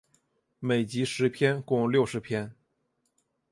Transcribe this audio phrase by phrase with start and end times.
[0.57, 2.55] 每集十篇共六十篇。